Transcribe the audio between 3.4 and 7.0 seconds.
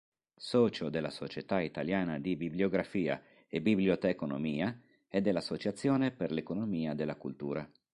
e biblioteconomia e dell'Associazione per l'economia